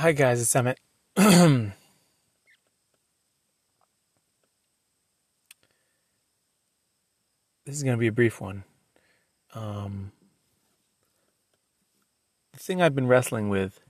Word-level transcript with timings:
Hi 0.00 0.12
guys, 0.12 0.40
it's 0.40 0.56
Emmett. 0.56 0.80
this 1.14 1.74
is 7.66 7.82
going 7.82 7.98
to 7.98 8.00
be 8.00 8.06
a 8.06 8.12
brief 8.12 8.40
one. 8.40 8.64
Um, 9.52 10.12
the 12.54 12.58
thing 12.58 12.80
I've 12.80 12.94
been 12.94 13.08
wrestling 13.08 13.50
with 13.50 13.80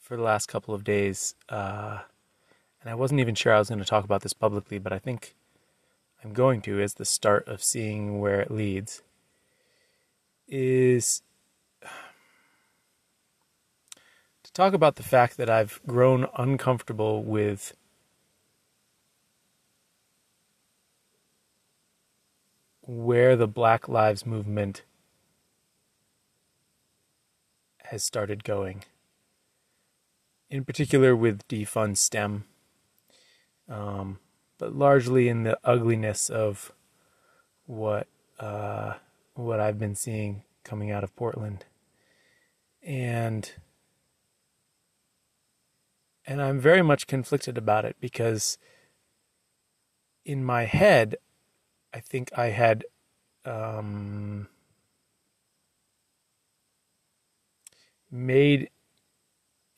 for 0.00 0.16
the 0.16 0.22
last 0.22 0.46
couple 0.46 0.72
of 0.72 0.82
days, 0.82 1.34
uh, 1.50 1.98
and 2.80 2.88
I 2.88 2.94
wasn't 2.94 3.20
even 3.20 3.34
sure 3.34 3.52
I 3.52 3.58
was 3.58 3.68
going 3.68 3.80
to 3.80 3.84
talk 3.84 4.06
about 4.06 4.22
this 4.22 4.32
publicly, 4.32 4.78
but 4.78 4.94
I 4.94 4.98
think 4.98 5.34
I'm 6.24 6.32
going 6.32 6.62
to, 6.62 6.80
as 6.80 6.94
the 6.94 7.04
start 7.04 7.46
of 7.46 7.62
seeing 7.62 8.18
where 8.18 8.40
it 8.40 8.50
leads, 8.50 9.02
is 10.48 11.20
to 14.48 14.52
talk 14.54 14.72
about 14.72 14.96
the 14.96 15.02
fact 15.02 15.36
that 15.36 15.50
I've 15.50 15.78
grown 15.86 16.26
uncomfortable 16.38 17.22
with 17.22 17.74
where 22.80 23.36
the 23.36 23.46
Black 23.46 23.88
Lives 23.88 24.24
Movement 24.24 24.84
has 27.84 28.02
started 28.02 28.42
going. 28.42 28.84
In 30.48 30.64
particular, 30.64 31.14
with 31.14 31.46
defund 31.46 31.98
STEM, 31.98 32.44
um, 33.68 34.18
but 34.56 34.74
largely 34.74 35.28
in 35.28 35.42
the 35.42 35.58
ugliness 35.62 36.30
of 36.30 36.72
what 37.66 38.06
uh, 38.40 38.94
what 39.34 39.60
I've 39.60 39.78
been 39.78 39.94
seeing 39.94 40.42
coming 40.64 40.90
out 40.90 41.04
of 41.04 41.14
Portland, 41.14 41.66
and 42.82 43.52
and 46.28 46.42
I'm 46.42 46.60
very 46.60 46.82
much 46.82 47.06
conflicted 47.06 47.56
about 47.56 47.86
it 47.86 47.96
because 48.00 48.58
in 50.26 50.44
my 50.44 50.64
head, 50.64 51.16
I 51.94 52.00
think 52.00 52.30
I 52.36 52.48
had 52.48 52.84
um, 53.46 54.48
made 58.10 58.68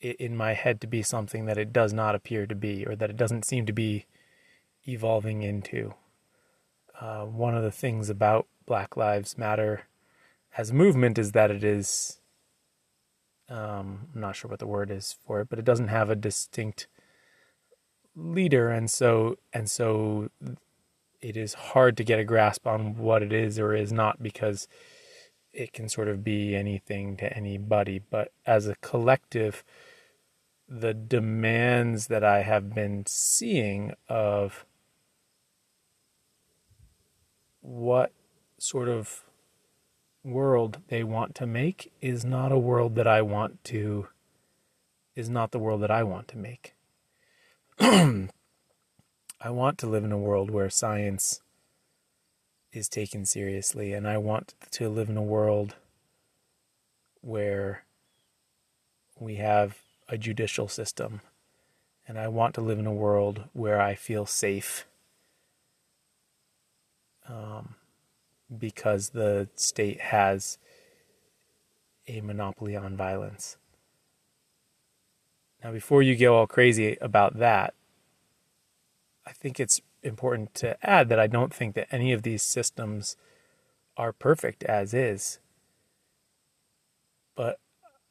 it 0.01 0.17
in 0.17 0.35
my 0.35 0.53
head 0.53 0.81
to 0.81 0.87
be 0.87 1.01
something 1.01 1.45
that 1.45 1.57
it 1.57 1.71
does 1.71 1.93
not 1.93 2.15
appear 2.15 2.45
to 2.45 2.55
be, 2.55 2.85
or 2.85 2.97
that 2.97 3.09
it 3.09 3.15
doesn't 3.15 3.45
seem 3.45 3.65
to 3.65 3.73
be 3.73 4.05
evolving 4.85 5.43
into. 5.43 5.93
Uh, 6.99 7.23
one 7.23 7.55
of 7.55 7.63
the 7.63 7.71
things 7.71 8.09
about 8.09 8.45
Black 8.65 8.97
Lives 8.97 9.37
Matter 9.37 9.83
as 10.57 10.73
movement 10.73 11.17
is 11.17 11.31
that 11.31 11.49
it 11.49 11.63
is 11.63 12.19
um, 13.51 14.07
I'm 14.15 14.21
not 14.21 14.35
sure 14.35 14.49
what 14.49 14.59
the 14.59 14.67
word 14.67 14.89
is 14.89 15.15
for 15.25 15.41
it, 15.41 15.49
but 15.49 15.59
it 15.59 15.65
doesn't 15.65 15.89
have 15.89 16.09
a 16.09 16.15
distinct 16.15 16.87
leader, 18.15 18.69
and 18.69 18.89
so 18.89 19.37
and 19.53 19.69
so 19.69 20.29
it 21.21 21.37
is 21.37 21.53
hard 21.53 21.97
to 21.97 22.03
get 22.03 22.19
a 22.19 22.23
grasp 22.23 22.65
on 22.65 22.97
what 22.97 23.21
it 23.21 23.33
is 23.33 23.59
or 23.59 23.75
is 23.75 23.91
not 23.91 24.23
because 24.23 24.67
it 25.53 25.73
can 25.73 25.89
sort 25.89 26.07
of 26.07 26.23
be 26.23 26.55
anything 26.55 27.17
to 27.17 27.31
anybody. 27.35 27.99
But 27.99 28.31
as 28.45 28.67
a 28.67 28.75
collective, 28.75 29.63
the 30.67 30.93
demands 30.93 32.07
that 32.07 32.23
I 32.23 32.43
have 32.43 32.73
been 32.73 33.03
seeing 33.05 33.93
of 34.07 34.65
what 37.59 38.13
sort 38.57 38.87
of 38.87 39.25
world 40.23 40.79
they 40.87 41.03
want 41.03 41.35
to 41.35 41.45
make 41.47 41.91
is 42.01 42.23
not 42.23 42.51
a 42.51 42.57
world 42.57 42.95
that 42.95 43.07
I 43.07 43.21
want 43.21 43.63
to 43.65 44.07
is 45.15 45.29
not 45.29 45.51
the 45.51 45.59
world 45.59 45.81
that 45.81 45.91
I 45.91 46.03
want 46.03 46.27
to 46.29 46.37
make. 46.37 46.73
I 47.79 49.49
want 49.49 49.77
to 49.79 49.87
live 49.87 50.03
in 50.03 50.11
a 50.11 50.17
world 50.17 50.51
where 50.51 50.69
science 50.69 51.41
is 52.71 52.87
taken 52.87 53.25
seriously 53.25 53.93
and 53.93 54.07
I 54.07 54.17
want 54.17 54.53
to 54.71 54.87
live 54.87 55.09
in 55.09 55.17
a 55.17 55.23
world 55.23 55.75
where 57.21 57.83
we 59.19 59.35
have 59.35 59.79
a 60.07 60.17
judicial 60.17 60.67
system 60.67 61.21
and 62.07 62.17
I 62.17 62.27
want 62.27 62.55
to 62.55 62.61
live 62.61 62.79
in 62.79 62.87
a 62.87 62.93
world 62.93 63.45
where 63.53 63.81
I 63.81 63.95
feel 63.95 64.25
safe. 64.25 64.85
Um, 67.27 67.75
because 68.57 69.09
the 69.09 69.49
state 69.55 70.01
has 70.01 70.57
a 72.07 72.21
monopoly 72.21 72.75
on 72.75 72.95
violence. 72.95 73.57
Now, 75.63 75.71
before 75.71 76.01
you 76.01 76.15
go 76.15 76.35
all 76.37 76.47
crazy 76.47 76.97
about 77.01 77.37
that, 77.37 77.73
I 79.25 79.31
think 79.31 79.59
it's 79.59 79.79
important 80.03 80.55
to 80.55 80.77
add 80.87 81.09
that 81.09 81.19
I 81.19 81.27
don't 81.27 81.53
think 81.53 81.75
that 81.75 81.87
any 81.91 82.11
of 82.11 82.23
these 82.23 82.41
systems 82.41 83.15
are 83.95 84.11
perfect 84.11 84.63
as 84.63 84.93
is. 84.93 85.39
But 87.35 87.59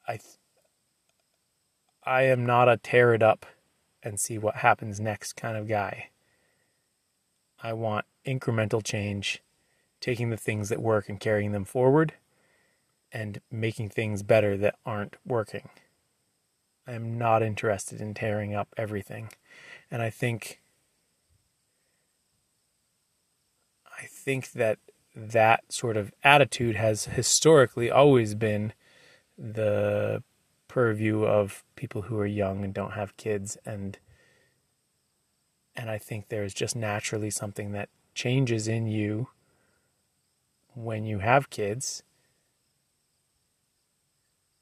I 0.07 0.19
I 2.03 2.23
am 2.23 2.45
not 2.45 2.67
a 2.67 2.77
tear 2.77 3.13
it 3.13 3.21
up 3.21 3.45
and 4.01 4.19
see 4.19 4.37
what 4.37 4.55
happens 4.55 4.99
next 4.99 5.33
kind 5.33 5.55
of 5.55 5.67
guy. 5.67 6.09
I 7.61 7.73
want 7.73 8.05
incremental 8.25 8.83
change 8.83 9.43
taking 10.01 10.31
the 10.31 10.37
things 10.37 10.69
that 10.69 10.81
work 10.81 11.07
and 11.07 11.19
carrying 11.19 11.51
them 11.51 11.63
forward 11.63 12.13
and 13.11 13.39
making 13.51 13.89
things 13.89 14.23
better 14.23 14.57
that 14.57 14.75
aren't 14.85 15.15
working. 15.25 15.69
I 16.87 16.93
am 16.93 17.17
not 17.17 17.43
interested 17.43 18.01
in 18.01 18.13
tearing 18.13 18.53
up 18.53 18.73
everything. 18.75 19.29
And 19.89 20.01
I 20.01 20.09
think 20.09 20.59
I 23.85 24.05
think 24.05 24.51
that 24.53 24.79
that 25.15 25.71
sort 25.71 25.95
of 25.95 26.11
attitude 26.23 26.75
has 26.75 27.05
historically 27.05 27.91
always 27.91 28.33
been 28.33 28.73
the 29.37 30.23
purview 30.67 31.23
of 31.23 31.63
people 31.75 32.03
who 32.03 32.17
are 32.17 32.25
young 32.25 32.63
and 32.63 32.73
don't 32.73 32.93
have 32.93 33.17
kids 33.17 33.57
and 33.65 33.99
and 35.75 35.89
I 35.89 35.97
think 35.97 36.27
there's 36.27 36.53
just 36.53 36.75
naturally 36.75 37.29
something 37.29 37.71
that 37.73 37.89
changes 38.13 38.67
in 38.67 38.87
you 38.87 39.27
when 40.83 41.05
you 41.05 41.19
have 41.19 41.49
kids 41.49 42.03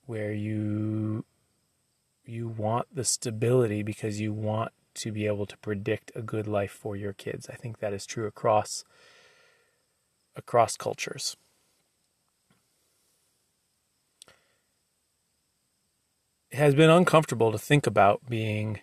where 0.05 0.33
you 0.33 1.23
you 2.25 2.47
want 2.47 2.87
the 2.93 3.03
stability 3.03 3.81
because 3.83 4.19
you 4.19 4.33
want 4.33 4.71
to 4.93 5.11
be 5.11 5.25
able 5.25 5.45
to 5.45 5.57
predict 5.57 6.11
a 6.15 6.21
good 6.21 6.47
life 6.47 6.71
for 6.71 6.95
your 6.95 7.13
kids. 7.13 7.49
I 7.49 7.55
think 7.55 7.79
that 7.79 7.93
is 7.93 8.05
true 8.05 8.27
across 8.27 8.83
across 10.35 10.75
cultures. 10.75 11.37
It 16.51 16.57
has 16.57 16.75
been 16.75 16.89
uncomfortable 16.89 17.51
to 17.51 17.59
think 17.59 17.85
about 17.85 18.21
being 18.27 18.79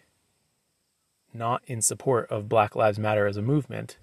not 1.35 1.63
in 1.67 1.83
support 1.83 2.31
of 2.31 2.49
Black 2.49 2.75
Lives 2.75 2.99
Matter 2.99 3.27
as 3.27 3.37
a 3.37 3.43
movement, 3.43 3.99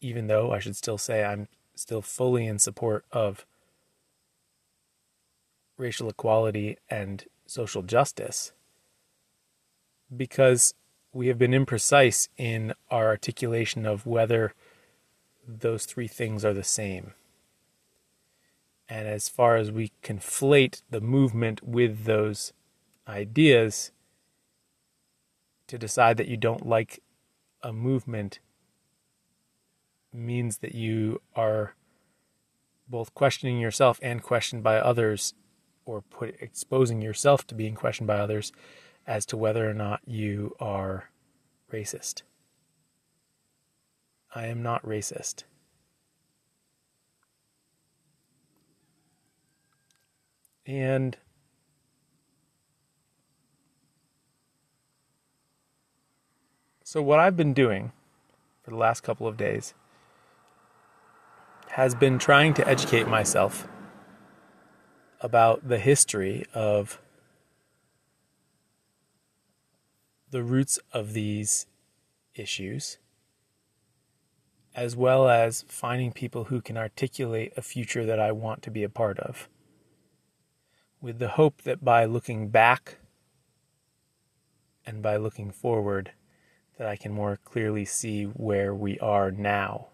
even 0.00 0.28
though 0.28 0.52
I 0.52 0.60
should 0.60 0.76
still 0.76 0.98
say 0.98 1.24
I'm 1.24 1.48
still 1.76 2.02
fully 2.02 2.46
in 2.46 2.58
support 2.58 3.04
of 3.12 3.46
racial 5.78 6.08
equality 6.08 6.76
and 6.90 7.26
social 7.46 7.82
justice 7.82 8.52
because 10.14 10.74
we 11.12 11.28
have 11.28 11.38
been 11.38 11.52
imprecise 11.52 12.28
in 12.36 12.72
our 12.90 13.06
articulation 13.06 13.86
of 13.86 14.06
whether 14.06 14.52
those 15.46 15.86
three 15.86 16.08
things 16.08 16.44
are 16.44 16.54
the 16.54 16.64
same. 16.64 17.12
And 18.88 19.06
as 19.06 19.28
far 19.28 19.56
as 19.56 19.70
we 19.70 19.92
conflate 20.02 20.82
the 20.90 21.00
movement 21.00 21.62
with 21.62 22.04
those 22.04 22.52
ideas, 23.06 23.92
to 25.66 25.78
decide 25.78 26.16
that 26.16 26.28
you 26.28 26.36
don't 26.36 26.66
like 26.66 27.02
a 27.62 27.72
movement 27.72 28.38
means 30.12 30.58
that 30.58 30.74
you 30.74 31.20
are 31.34 31.74
both 32.88 33.14
questioning 33.14 33.58
yourself 33.58 33.98
and 34.02 34.22
questioned 34.22 34.62
by 34.62 34.76
others 34.76 35.34
or 35.84 36.02
put 36.02 36.36
exposing 36.40 37.02
yourself 37.02 37.46
to 37.46 37.54
being 37.54 37.74
questioned 37.74 38.06
by 38.06 38.18
others 38.18 38.52
as 39.06 39.24
to 39.26 39.36
whether 39.36 39.68
or 39.68 39.74
not 39.74 40.00
you 40.06 40.54
are 40.60 41.10
racist. 41.72 42.22
I 44.34 44.46
am 44.46 44.62
not 44.62 44.82
racist. 44.84 45.44
And 50.66 51.16
so, 56.82 57.00
what 57.00 57.20
I've 57.20 57.36
been 57.36 57.54
doing 57.54 57.92
for 58.62 58.70
the 58.70 58.76
last 58.76 59.02
couple 59.02 59.28
of 59.28 59.36
days 59.36 59.74
has 61.76 61.94
been 61.94 62.18
trying 62.18 62.54
to 62.54 62.66
educate 62.66 63.06
myself 63.06 63.68
about 65.20 65.68
the 65.68 65.78
history 65.78 66.42
of 66.54 67.02
the 70.30 70.42
roots 70.42 70.78
of 70.94 71.12
these 71.12 71.66
issues, 72.34 72.96
as 74.74 74.96
well 74.96 75.28
as 75.28 75.66
finding 75.68 76.12
people 76.12 76.44
who 76.44 76.62
can 76.62 76.78
articulate 76.78 77.52
a 77.58 77.60
future 77.60 78.06
that 78.06 78.18
I 78.18 78.32
want 78.32 78.62
to 78.62 78.70
be 78.70 78.82
a 78.82 78.88
part 78.88 79.18
of, 79.18 79.46
with 81.02 81.18
the 81.18 81.28
hope 81.28 81.60
that 81.64 81.84
by 81.84 82.06
looking 82.06 82.48
back 82.48 82.96
and 84.86 85.02
by 85.02 85.18
looking 85.18 85.50
forward, 85.50 86.12
that 86.78 86.88
I 86.88 86.96
can 86.96 87.12
more 87.12 87.38
clearly 87.44 87.84
see 87.84 88.24
where 88.24 88.74
we 88.74 88.98
are 89.00 89.30
now 89.30 89.88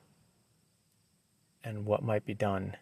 and 1.64 1.84
what 1.86 2.02
might 2.02 2.24
be 2.24 2.34
done 2.34 2.76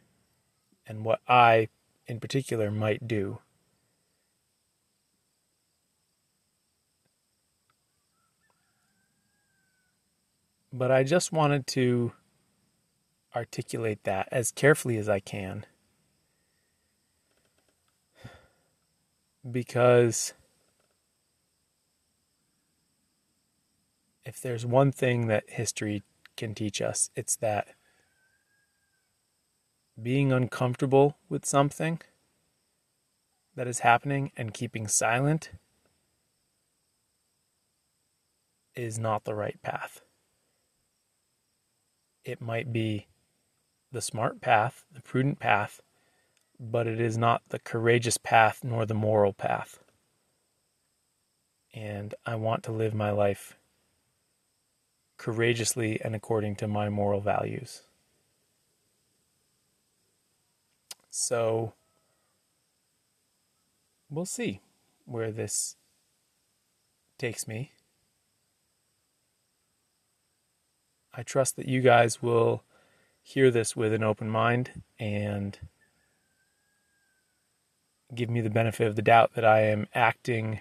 and 0.86 1.04
what 1.04 1.20
I, 1.28 1.68
in 2.06 2.20
particular, 2.20 2.70
might 2.70 3.06
do. 3.06 3.38
But 10.72 10.90
I 10.90 11.02
just 11.02 11.32
wanted 11.32 11.66
to 11.68 12.12
articulate 13.34 14.04
that 14.04 14.28
as 14.30 14.50
carefully 14.50 14.96
as 14.96 15.08
I 15.08 15.20
can. 15.20 15.66
Because 19.48 20.32
if 24.24 24.40
there's 24.40 24.66
one 24.66 24.92
thing 24.92 25.26
that 25.28 25.44
history 25.48 26.02
can 26.36 26.54
teach 26.54 26.80
us, 26.80 27.10
it's 27.16 27.36
that 27.36 27.68
being 30.02 30.32
uncomfortable 30.32 31.16
with 31.28 31.44
something 31.44 32.00
that 33.54 33.66
is 33.66 33.80
happening 33.80 34.32
and 34.36 34.54
keeping 34.54 34.86
silent 34.88 35.50
is 38.74 38.98
not 38.98 39.24
the 39.24 39.34
right 39.34 39.60
path. 39.62 40.02
It 42.24 42.40
might 42.40 42.72
be 42.72 43.08
the 43.92 44.00
smart 44.00 44.40
path, 44.40 44.84
the 44.92 45.02
prudent 45.02 45.38
path, 45.40 45.80
but 46.58 46.86
it 46.86 47.00
is 47.00 47.18
not 47.18 47.42
the 47.48 47.58
courageous 47.58 48.16
path 48.16 48.60
nor 48.62 48.86
the 48.86 48.94
moral 48.94 49.32
path. 49.32 49.80
And 51.74 52.14
I 52.26 52.36
want 52.36 52.62
to 52.64 52.72
live 52.72 52.94
my 52.94 53.10
life 53.10 53.56
courageously 55.16 56.00
and 56.02 56.14
according 56.14 56.56
to 56.56 56.68
my 56.68 56.88
moral 56.88 57.20
values. 57.20 57.82
So 61.10 61.74
we'll 64.08 64.24
see 64.24 64.60
where 65.04 65.32
this 65.32 65.76
takes 67.18 67.46
me. 67.46 67.72
I 71.12 71.24
trust 71.24 71.56
that 71.56 71.66
you 71.66 71.80
guys 71.80 72.22
will 72.22 72.62
hear 73.22 73.50
this 73.50 73.74
with 73.74 73.92
an 73.92 74.04
open 74.04 74.30
mind 74.30 74.82
and 74.98 75.58
give 78.14 78.30
me 78.30 78.40
the 78.40 78.50
benefit 78.50 78.86
of 78.86 78.96
the 78.96 79.02
doubt 79.02 79.32
that 79.34 79.44
I 79.44 79.62
am 79.62 79.88
acting 79.94 80.60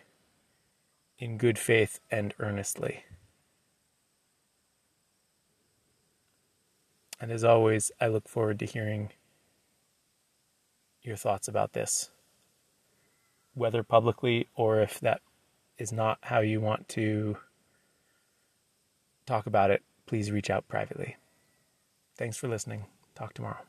in 1.19 1.37
good 1.37 1.59
faith 1.59 1.99
and 2.09 2.33
earnestly. 2.39 3.03
And 7.21 7.31
as 7.31 7.43
always, 7.43 7.91
I 8.01 8.07
look 8.07 8.27
forward 8.27 8.59
to 8.59 8.65
hearing 8.65 9.11
your 11.09 11.17
thoughts 11.17 11.49
about 11.49 11.73
this, 11.73 12.11
whether 13.53 13.83
publicly 13.83 14.47
or 14.55 14.79
if 14.79 15.01
that 15.01 15.21
is 15.77 15.91
not 15.91 16.19
how 16.21 16.39
you 16.39 16.61
want 16.61 16.87
to 16.89 17.37
talk 19.25 19.45
about 19.45 19.71
it, 19.71 19.83
please 20.05 20.31
reach 20.31 20.49
out 20.49 20.67
privately. 20.69 21.17
Thanks 22.17 22.37
for 22.37 22.47
listening. 22.47 22.85
Talk 23.15 23.33
tomorrow. 23.33 23.63